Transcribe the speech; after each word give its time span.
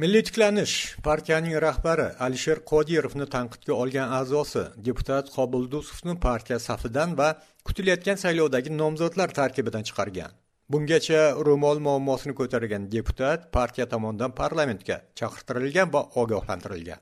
milliy 0.00 0.22
tiklanish 0.24 0.74
partiyaning 1.04 1.54
rahbari 1.62 2.06
alisher 2.26 2.58
qodirovni 2.70 3.26
tanqidga 3.34 3.74
olgan 3.82 4.12
a'zosi 4.18 4.62
deputat 4.86 5.26
qobuldusovni 5.34 6.14
partiya 6.26 6.58
safidan 6.66 7.10
va 7.18 7.26
kutilayotgan 7.68 8.18
saylovdagi 8.22 8.70
nomzodlar 8.80 9.34
tarkibidan 9.38 9.84
chiqargan. 9.88 10.30
Bungacha 10.72 11.22
ro'mol 11.48 11.82
muammosini 11.86 12.34
ko'targan 12.38 12.86
deputat 12.94 13.40
partiya 13.56 13.86
tomonidan 13.92 14.32
parlamentga 14.40 14.96
chaqirtirilgan 15.20 15.92
va 15.94 16.02
ogohlantirilgan. 16.22 17.00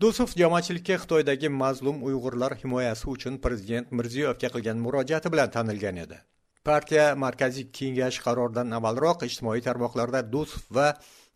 Dusov 0.00 0.32
jamoatchilikka 0.42 0.96
xitoydagi 1.02 1.52
mazlum 1.62 2.00
uyg'urlar 2.08 2.56
himoyasi 2.62 3.04
uchun 3.14 3.36
prezident 3.44 3.92
mirziyoyevga 3.98 4.48
qilgan 4.54 4.80
murojaati 4.86 5.34
bilan 5.34 5.52
tanilgan 5.58 6.00
edi. 6.06 6.18
Partiya 6.70 7.04
markaziy 7.24 7.66
kengashi 7.78 8.20
qaroridan 8.26 8.72
avvalroq 8.78 9.26
ijtimoiy 9.28 9.62
tarmoqlarda 9.68 10.20
dusov 10.34 10.64
va 10.76 10.88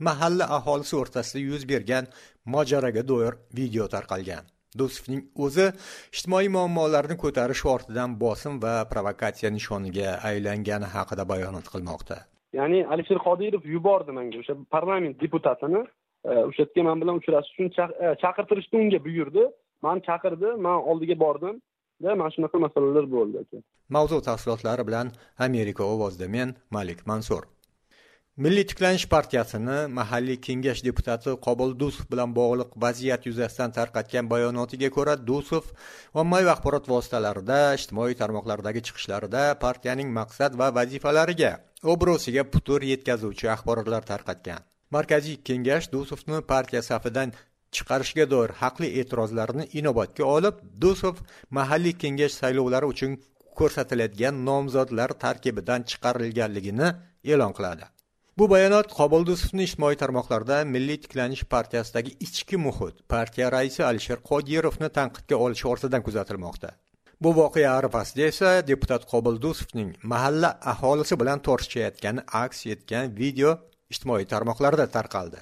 mahalla 0.07 0.47
aholisi 0.59 0.97
o'rtasida 1.03 1.41
yuz 1.51 1.63
bergan 1.73 2.09
mojaroga 2.55 3.03
doir 3.11 3.37
video 3.59 3.87
tarqalgan. 3.95 4.45
Do'stovning 4.81 5.23
o'zi 5.45 5.67
ijtimoiy 6.15 6.49
muammolarni 6.57 7.17
ko'tarish 7.23 7.63
ortidan 7.75 8.19
bosim 8.25 8.61
va 8.65 8.75
provokatsiya 8.93 9.51
nishoniga 9.57 10.13
aylangani 10.31 10.89
haqida 10.97 11.25
bayonot 11.33 11.67
qilmoqda. 11.73 12.19
Ya'ni 12.59 12.85
alisher 12.93 13.19
qodirov 13.27 13.67
yubordi 13.75 14.15
manga 14.19 14.39
o'sha 14.43 14.55
parlament 14.75 15.17
deputatini 15.25 15.83
e, 15.83 16.33
o'sha 16.49 16.63
yerga 16.65 16.87
man 16.89 17.03
bilan 17.03 17.19
uchrashish 17.21 17.57
uchun 17.57 17.75
chaqirtirishdi 17.79 18.15
e, 18.15 18.21
chaqirtirishni 18.23 18.85
unga 18.85 19.01
buyurdi. 19.07 19.45
Man 19.87 19.99
chaqirdi 20.09 20.55
man 20.67 20.79
oldiga 20.93 21.17
bordim. 21.25 21.61
Va 22.05 22.17
mana 22.21 22.31
shunaqa 22.35 22.59
masalalar 22.67 23.07
bo'ldi 23.15 23.37
aka. 23.45 23.63
Mavzu 23.97 24.21
tafsilotlari 24.29 24.85
bilan 24.89 25.07
amerika 25.47 25.85
ovozida 25.95 26.29
men 26.37 26.49
malik 26.77 27.07
mansur. 27.11 27.43
Milliy 28.45 28.65
tiklanish 28.71 29.05
partiyasini 29.15 29.79
mahalliy 29.99 30.39
kengash 30.47 30.81
deputati 30.87 31.33
qobul 31.47 31.75
dusov 31.81 32.07
bilan 32.13 32.31
bog'liq 32.39 32.71
vaziyat 32.85 33.27
yuzasidan 33.29 33.75
tarqatgan 33.79 34.31
bayonotiga 34.33 34.89
ko'ra 34.97 35.15
dusov 35.31 35.67
ommaviy 36.23 36.49
axborot 36.55 36.89
vositalarida 36.93 37.59
ijtimoiy 37.79 38.17
tarmoqlardagi 38.23 38.85
chiqishlarida 38.87 39.43
partiyaning 39.65 40.09
maqsad 40.21 40.57
va 40.61 40.71
vazifalariga 40.79 41.53
obro'siga 41.95 42.47
putur 42.55 42.81
yetkazuvchi 42.93 43.53
axborotlar 43.57 44.09
tarqatgan. 44.13 44.65
Markaziy 44.95 45.37
kengash 45.49 45.87
dusovni 45.93 46.41
partiya 46.53 46.83
safidan 46.91 47.35
chiqarishga 47.77 48.27
doir 48.33 48.51
haqli 48.63 48.89
e'tirozlarni 49.01 49.65
inobatga 49.81 50.25
olib 50.37 50.57
dusov 50.83 51.23
mahalliy 51.59 51.95
kengash 52.03 52.35
saylovlari 52.41 52.87
uchun 52.95 53.17
ko'rsatiladigan 53.59 54.45
nomzodlar 54.49 55.11
tarkibidan 55.25 55.87
chiqarilganligini 55.91 56.89
e'lon 57.33 57.53
qiladi. 57.59 57.85
Bu 58.39 58.47
bayonot 58.53 58.93
qobuldusovni 58.99 59.67
ijtimoiy 59.69 59.97
tarmoqlarda 60.03 60.59
milliy 60.75 60.99
tiklanish 61.05 61.43
partiyasidagi 61.55 62.13
ichki 62.27 62.57
muhit 62.67 63.03
partiya 63.13 63.51
raisi 63.57 63.83
alisher 63.89 64.19
qodirovni 64.31 64.89
tanqidga 64.99 65.37
olishi 65.47 65.69
ortidan 65.73 66.07
kuzatilmoqda. 66.07 66.71
Bu 67.23 67.35
voqea 67.41 67.75
arafasida 67.81 68.25
esa 68.33 68.51
deputat 68.71 69.05
qobuldusovning 69.13 69.91
mahalla 70.13 70.51
aholisi 70.73 71.21
bilan 71.23 71.43
tortishayotgani 71.49 72.27
aks 72.45 72.67
etgan 72.75 73.13
video 73.23 73.51
ijtimoiy 73.93 74.25
tarmoqlarda 74.33 74.87
tarqaldi. 74.97 75.41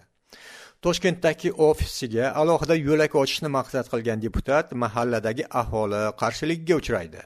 Toshkentdagi 0.82 1.50
ofisiga 1.52 2.26
alohida 2.40 2.74
yo'lak 2.88 3.14
ochishni 3.22 3.48
maqsad 3.58 3.86
qilgan 3.92 4.20
deputat 4.22 4.72
mahalladagi 4.82 5.44
aholi 5.60 6.02
qarshiligiga 6.20 6.76
uchraydi. 6.80 7.22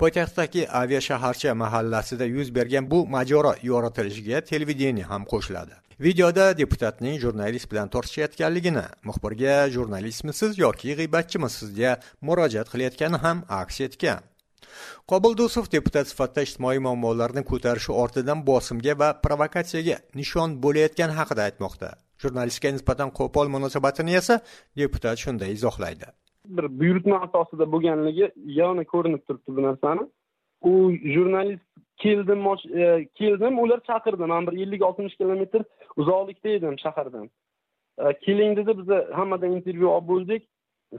Poytaxtdagi 0.00 0.62
aviashaharcha 0.80 1.54
mahallasida 1.62 2.26
yuz 2.36 2.48
bergan 2.56 2.90
bu 2.90 2.98
mojaro 3.14 3.52
yoritilishiga 3.70 4.40
televideniye 4.50 5.06
ham 5.12 5.22
qo'shiladi. 5.32 5.74
Videoda 6.06 6.46
deputatning 6.58 7.16
jurnalist 7.24 7.70
bilan 7.72 7.88
tortishayotganligini 7.94 8.84
muxbirga 9.08 9.54
jurnalistmisiz 9.74 10.58
yoki 10.64 10.96
g'iybatchimisiz 10.98 11.76
deya 11.78 11.92
murojaat 12.26 12.68
qilayotgani 12.72 13.18
ham 13.24 13.44
aks 13.60 13.80
etgan. 13.86 14.20
Qobuldusov 15.10 15.70
deputat 15.76 16.06
sifatida 16.10 16.42
ijtimoiy 16.48 16.78
muammolarni 16.86 17.42
ko'tarishi 17.50 17.92
ortidan 18.02 18.46
bosimga 18.50 18.94
va 19.00 19.08
provokatsiyaga 19.24 19.96
nishon 20.20 20.48
bo'layotgani 20.64 21.14
haqida 21.20 21.42
aytmoqda. 21.50 21.90
Jurnalistga 22.22 22.72
nisbatan 22.76 23.10
qo'pol 23.18 23.52
munosabatini 23.56 24.16
esa 24.20 24.40
deputat 24.82 25.16
shunday 25.24 25.52
izohlaydi. 25.58 26.06
Bir 26.56 26.66
buyurtma 26.80 27.20
asosida 27.26 27.66
bo'lganligi 27.72 28.30
yana 28.60 28.84
ko'rinib 28.92 29.22
turibdi 29.26 29.56
bu 29.56 29.62
narsani. 29.68 30.04
U 30.70 30.72
jurnalist 31.14 31.66
keldim 31.96 32.40
e, 32.80 33.08
keldim 33.14 33.58
ular 33.58 33.80
chaqirdi. 33.88 34.24
Man 34.32 34.46
bir 34.46 34.52
ellik 34.62 34.82
oltmish 34.82 35.16
kilometr 35.16 35.62
uzoqlikda 35.96 36.48
edim 36.48 36.78
shahardan. 36.78 37.30
E, 37.98 38.12
keling 38.24 38.56
dedi 38.56 38.78
biza 38.78 38.98
hammadan 39.12 39.52
intervyu 39.52 39.88
olib 39.88 40.08
bo'ldik. 40.08 40.48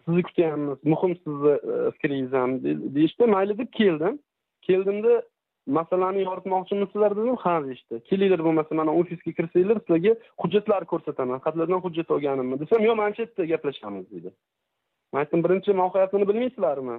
Sizni 0.05 0.23
kutyapmiz 0.23 0.77
muhim 0.83 1.15
sizni 1.23 1.53
e, 1.73 1.91
fikringiz 1.91 2.33
ham 2.33 2.51
deyishdi. 2.95 3.25
Mayli 3.25 3.57
deb 3.57 3.71
keldim. 3.79 4.19
Keldimda 4.61 5.21
masalani 5.77 6.23
yoritmoqchimisizlar 6.27 7.11
dedim. 7.17 7.35
Ha 7.43 7.55
deyishdi. 7.65 7.99
Kelinglar 8.09 8.41
bo'lmasa 8.47 8.75
mana 8.79 8.91
ofisga 9.01 9.31
kirsanglar 9.37 9.77
sizlarga 9.83 10.13
hujjatlarni 10.41 10.87
ko'rsataman. 10.93 11.39
Qayerlardan 11.45 11.83
hujjat 11.85 12.11
olganimni 12.15 12.59
desam 12.61 12.81
yo'q 12.87 12.95
mana 13.01 13.15
shu 13.15 13.21
yerda 13.23 13.45
gaplashamiz 13.53 14.05
deydi. 14.11 14.31
Man 15.11 15.19
aytdim 15.23 15.43
birinchi 15.45 15.73
mohiyatini 15.81 16.27
bilmaysizlarmi? 16.29 16.95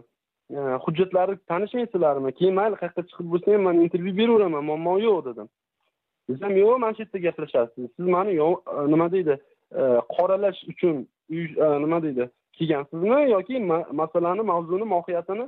Hujjatlarni 0.84 1.37
tanishmaysizlarmi? 1.50 2.33
Keyin 2.38 2.55
mayli 2.60 2.77
qayerda 2.83 3.03
chiqib 3.09 3.27
bo'lsa 3.33 3.55
ham 3.55 3.66
man 3.69 3.83
intervyu 3.87 4.12
beraveraman 4.21 4.65
muammo 4.71 4.94
yo'q 5.06 5.19
dedim. 5.28 5.49
Desam 6.31 6.56
yo'q 6.62 6.78
mana 6.84 6.94
shu 6.97 7.03
yerda 7.04 7.19
gaplashasiz. 7.27 7.91
Siz 7.97 8.06
mani 8.15 8.33
e, 8.44 8.47
nima 8.93 9.06
deydi 9.15 9.34
e, 9.81 9.83
qoralash 10.16 10.60
uchun 10.72 10.97
e, 11.31 11.66
nima 11.84 11.99
deydi 12.06 12.31
kelgansizmi? 12.56 13.21
Yoki 13.34 13.59
masalani 14.03 14.43
mavzuni 14.53 14.87
mohiyatini 14.94 15.47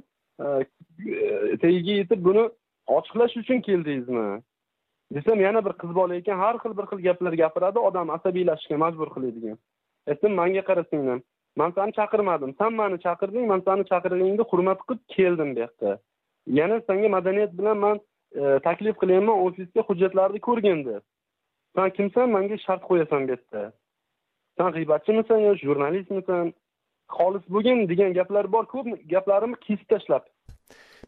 tagiga 1.62 1.92
yetib 2.00 2.24
buni 2.28 2.44
ochiqlash 2.86 3.36
uchun 3.42 3.60
keldingizmi? 3.60 4.42
Desam 5.14 5.40
yana 5.40 5.64
bir 5.64 5.72
qiz 5.80 5.94
bola 5.94 6.16
ekan 6.20 6.38
har 6.38 6.56
xil 6.62 6.76
bir 6.78 6.86
xil 6.90 7.04
gaplar 7.06 7.32
gapiradi 7.42 7.78
odam 7.78 8.10
asabiylashishga 8.16 8.76
majbur 8.84 9.08
qiladigan. 9.14 9.58
Aytdim 10.10 10.34
manga 10.40 10.62
qara 10.70 10.84
singlim 10.90 11.22
man 11.56 11.70
sani 11.76 11.92
chaqirmadim. 11.98 12.54
San 12.58 12.74
mani 12.80 12.98
chaqirding 13.06 13.46
man 13.52 13.62
sani 13.66 13.84
chaqirganingda 13.90 14.44
hurmat 14.50 14.80
qilib 14.88 15.02
keldim 15.16 15.54
bu 15.56 15.60
yoqqa 15.66 15.98
yana 16.46 16.80
senga 16.88 17.08
madaniyat 17.08 17.52
bilan 17.58 17.78
man 17.84 18.00
e, 18.40 18.58
taklif 18.66 18.96
qilyapman 19.02 19.44
ofisga 19.46 19.82
hujjatlarni 19.88 20.40
ko'rgin 20.48 20.84
deb. 20.88 21.02
San 21.76 21.90
kimsan? 21.90 22.30
Manga 22.30 22.58
shart 22.66 22.82
qo'yasan 22.90 23.28
bu 23.28 23.32
yerda. 23.34 23.72
San 24.58 24.72
g'iybatchimisan 24.76 25.40
yo 25.46 25.54
jurnalistmisan? 25.64 26.52
Xolis 27.16 27.44
bo'lgin 27.54 27.88
degan 27.90 28.14
gaplar 28.18 28.52
bor 28.52 28.64
ko'p 28.74 28.86
gaplarimni 29.12 29.58
kesib 29.66 29.88
tashlab. 29.92 30.24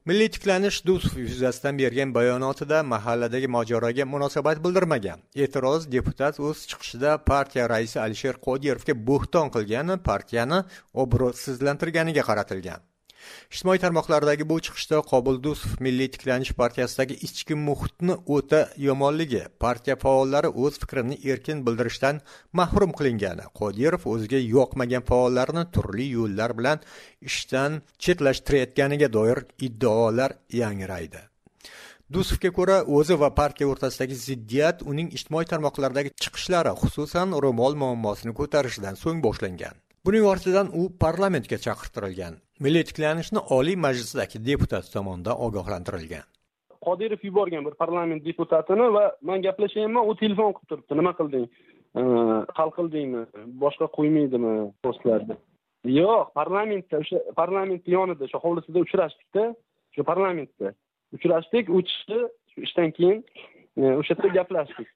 Milliy 0.06 0.28
tiklanish 0.30 0.78
dusov 0.86 1.18
yuzasidan 1.18 1.78
bergan 1.80 2.12
bayonotida 2.14 2.82
mahalladagi 2.92 3.48
mojaroga 3.56 4.04
munosabat 4.14 4.60
bildirmagan. 4.64 5.18
E'tiroz 5.42 5.88
deputat 5.94 6.38
o'z 6.48 6.58
chiqishida 6.70 7.10
partiya 7.30 7.64
raisi 7.74 7.98
alisher 8.06 8.36
qodirovga 8.46 8.94
bo'xton 9.08 9.50
qilgani 9.54 9.96
partiyani 10.10 10.58
obro'sizlantirganiga 11.02 12.22
qaratilgan. 12.30 12.80
Ijtimoiy 13.54 13.80
tarmoqlardagi 13.84 14.44
bu 14.50 14.56
chiqishda 14.66 15.02
qobuldusov 15.12 15.76
milliy 15.86 16.08
tiklanish 16.14 16.52
partiyasidagi 16.60 17.18
ichki 17.28 17.54
muhitni 17.68 18.16
o'ta 18.36 18.60
yomonligi 18.88 19.42
partiya 19.64 19.96
faollari 20.04 20.50
o'z 20.64 20.80
fikrini 20.82 21.20
erkin 21.32 21.62
bildirishdan 21.66 22.20
mahrum 22.60 22.96
qilingani 22.98 23.46
qodirov 23.60 24.08
o'ziga 24.14 24.40
yoqmagan 24.56 25.06
faollarni 25.12 25.64
turli 25.76 26.10
yo'llar 26.16 26.56
bilan 26.58 26.84
ishdan 27.30 27.80
chetlashtirayotganiga 28.02 29.08
doir 29.18 29.38
iddaolar 29.68 30.36
yangraydi. 30.62 31.22
Dusovga 32.14 32.50
ko'ra 32.58 32.76
o'zi 32.96 33.14
va 33.22 33.32
partiya 33.40 33.66
o'rtasidagi 33.70 34.16
ziddiyat 34.26 34.84
uning 34.90 35.08
ijtimoiy 35.18 35.48
tarmoqlardagi 35.52 36.12
chiqishlari 36.22 36.74
xususan 36.82 37.34
ro'mol 37.44 37.74
muammosini 37.82 38.34
ko'tarishidan 38.40 38.94
so'ng 39.02 39.24
boshlangan. 39.26 39.74
Buning 40.06 40.26
ortidan 40.32 40.70
u 40.80 40.82
parlamentga 41.04 41.58
chaqirtirilgan. 41.66 42.38
Milliy 42.64 42.84
tiklanishni 42.88 43.40
oliy 43.56 43.76
majlisidagi 43.86 44.42
deputat 44.50 44.92
tomonidan 44.94 45.42
ogohlantirilgan. 45.46 46.24
Qodirov 46.86 47.24
yuborgan 47.28 47.64
bir 47.66 47.74
parlament 47.82 48.22
deputatini 48.24 48.86
va 48.96 49.04
man 49.28 49.42
gaplashyapman 49.46 50.08
u 50.10 50.14
telefon 50.22 50.54
qilib 50.56 50.70
turibdi. 50.70 51.00
Nima 51.00 51.12
qilding? 51.18 51.50
Hal 52.58 52.70
qildingmi? 52.78 53.26
Boshqa 53.62 53.90
qo'ymaydimi 53.98 54.54
postlarni 54.86 55.36
yo'q 55.86 56.32
parlamentda 56.34 56.98
o'sha 57.02 57.18
parlamentni 57.36 57.94
yonida 57.94 58.24
o'sha 58.26 58.38
hovlisida 58.44 58.82
uchrashdikda. 58.86 59.44
O'sha 59.92 60.04
parlamentda 60.10 60.72
uchrashdik 61.16 61.70
u 61.70 61.82
kishi 61.88 62.18
shu 62.52 62.62
ishdan 62.66 62.90
keyin 62.96 63.22
e, 63.76 63.82
o'sha 64.00 64.14
yerda 64.14 64.28
gaplashdik. 64.38 64.88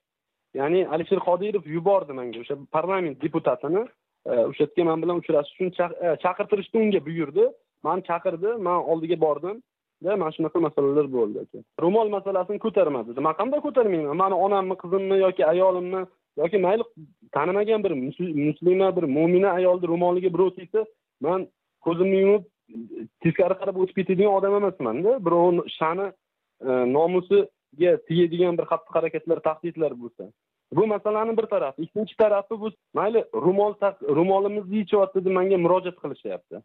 Ya'ni 0.55 0.87
alisher 0.95 1.21
qodirov 1.29 1.67
yubordi 1.77 2.13
manga 2.21 2.43
o'sha 2.45 2.57
parlament 2.77 3.21
deputatini. 3.23 3.85
O'sha 4.27 4.65
yerga 4.65 4.85
man 4.85 5.03
bilan 5.03 5.21
uchrashish 5.23 5.57
uchun 5.57 5.93
e, 6.05 6.17
chaqirtirishni 6.25 6.81
unga 6.85 7.01
buyurdi. 7.09 7.45
Man 7.83 8.03
chaqirdi 8.09 8.51
man 8.67 8.79
oldiga 8.93 9.21
bordim 9.27 9.63
da 10.05 10.17
mana 10.17 10.31
shunaqa 10.37 10.59
masalalar 10.67 11.07
bo'ldi 11.17 11.39
aka. 11.45 11.59
Ro'mol 11.85 12.09
masalasini 12.17 12.59
ko'tarmadi. 12.67 13.21
Man 13.27 13.35
qanday 13.41 13.61
ko'tarmayman. 13.67 14.17
Mani 14.23 14.37
onamni 14.47 14.77
qizimni 14.83 15.17
yoki 15.27 15.47
ayolimni 15.53 16.03
yoki 16.41 16.59
mayli 16.67 16.85
tanimagan 17.37 17.85
bir 17.85 17.93
muslima 18.47 18.97
bir 18.97 19.05
mo'mina 19.17 19.51
ayolni 19.59 19.87
ro'moliga 19.93 20.31
birov 20.35 20.51
tegsa 20.59 20.85
man 21.27 21.49
ko'zimni 21.87 22.19
yumib 22.25 22.45
teskari 23.23 23.55
qarab 23.61 23.81
o'tib 23.83 23.97
ketadigan 24.01 24.37
odam 24.39 24.55
emasmanda 24.61 25.17
birovni 25.27 25.63
sha'ni 25.79 26.07
e, 26.69 26.71
nomusiga 26.97 27.91
tegadigan 28.09 28.59
bir 28.59 28.67
xatti 28.73 28.97
harakatlar 28.97 29.39
tahdidlar 29.49 29.93
bo'lsa. 30.03 30.25
Bu 30.73 30.87
masalani 30.87 31.37
bir 31.37 31.43
tarafi 31.43 31.83
ikkinchi 31.83 32.17
tarafi 32.17 32.61
bu 32.61 32.71
mayli 32.95 33.25
ro'mol 33.35 33.75
ro'molimizni 34.17 34.77
yechyapti 34.77 35.25
deb 35.25 35.33
manga 35.33 35.59
murojaat 35.59 35.97
qilishyapti. 36.03 36.63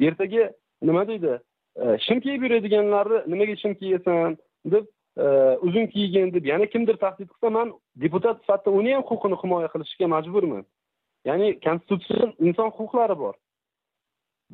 Ertaga 0.00 0.52
nima 0.82 1.08
deydi? 1.08 1.38
E, 1.76 1.98
shim 2.06 2.20
kiyib 2.20 2.42
yuradiganlarni 2.42 3.18
nimaga 3.32 3.56
shim 3.56 3.74
kiyasan 3.74 4.38
deb 4.64 4.84
e, 5.18 5.24
uzun 5.66 5.86
kiygin 5.86 6.34
deb 6.34 6.44
yana 6.52 6.66
kimdir 6.66 6.96
tahdid 6.96 7.28
qilsa 7.32 7.50
man 7.50 7.72
deputat 7.96 8.40
sifatida 8.40 8.70
uni 8.70 8.94
ham 8.94 9.02
huquqini 9.10 9.36
himoya 9.42 9.68
qilishga 9.74 10.06
majburman. 10.14 10.64
Ya'ni 11.24 11.48
konstitutsiyada 11.66 12.32
inson 12.38 12.70
huquqlari 12.78 13.18
bor. 13.18 13.34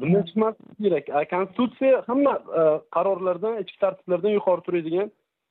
Bundan 0.00 0.22
chiqmaslik 0.28 0.78
kerak. 0.84 1.30
Konstitutsiya 1.34 2.02
hamma 2.08 2.34
e, 2.60 2.62
qarorlardan 2.96 3.54
ichki 3.62 3.78
tartiblardan 3.84 4.32
yuqori 4.38 4.62
turadigan 4.66 5.10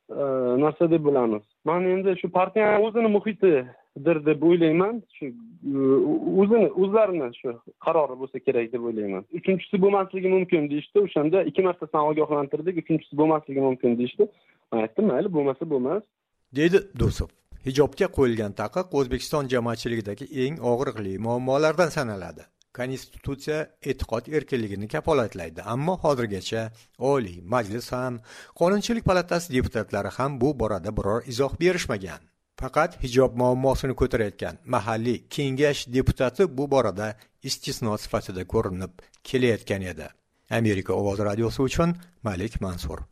narsa 0.10 0.92
deb 0.92 1.06
bilamiz 1.06 1.44
man 1.66 1.86
endi 1.86 2.16
shu 2.22 2.30
partiyani 2.30 2.86
o'zini 2.86 3.10
muhitidir 3.18 4.18
deb 4.26 4.44
o'ylayman 4.50 5.04
shu 5.18 5.26
o'zini 6.42 6.68
o'zlarini 6.82 7.30
shu 7.40 7.56
qarori 7.86 8.16
bo'lsa 8.22 8.38
kerak 8.48 8.74
deb 8.74 8.84
o'ylayman 8.90 9.24
uchinchisi 9.40 9.82
bo'lmasligi 9.86 10.30
mumkin 10.36 10.70
deyishdi 10.74 11.06
o'shanda 11.06 11.44
ikki 11.50 11.62
marta 11.68 11.88
san 11.94 12.04
ogohlantirdik 12.12 12.84
uchinchisi 12.84 13.18
bo'lmasligi 13.22 13.66
mumkin 13.68 13.98
deyishdi 14.02 14.30
man 14.72 14.86
aytdim 14.86 15.06
mayli 15.14 15.34
bo'lmasa 15.38 15.70
bo'lmas 15.74 16.04
deydi 16.60 16.80
do'stov 17.02 17.30
hijobga 17.68 18.08
qo'yilgan 18.18 18.54
taqiq 18.62 18.98
o'zbekiston 19.00 19.48
jamoatchiligidagi 19.54 20.26
eng 20.44 20.60
og'riqli 20.72 21.14
muammolardan 21.28 21.90
sanaladi. 21.98 22.44
Konstitutsiya 22.78 23.60
e'tiqod 23.90 24.26
erkinligini 24.38 24.88
kafolatlaydi. 24.94 25.62
Ammo 25.74 25.96
hozirgacha 26.04 26.64
oliy 27.12 27.38
majlis 27.54 27.88
ham 27.96 28.20
qonunchilik 28.62 29.06
palatasi 29.10 29.54
deputatlari 29.58 30.12
ham 30.18 30.32
bu 30.42 30.50
borada 30.62 30.92
biror 30.98 31.22
izoh 31.34 31.54
berishmagan. 31.62 32.22
Faqat 32.62 32.92
hijob 33.04 33.32
muammosini 33.42 33.96
ko'tarayotgan 34.02 34.56
mahalliy 34.74 35.20
kengash 35.36 35.82
deputati 35.98 36.44
bu 36.58 36.66
borada 36.74 37.08
istisno 37.50 37.98
sifatida 38.04 38.44
ko'rinib 38.54 38.94
kelayotgan 39.28 39.84
edi. 39.92 40.08
Amerika 40.60 40.94
ovozi 41.02 41.24
radiosi 41.30 41.62
uchun 41.68 41.90
malik 42.24 42.62
mansur. 42.62 43.00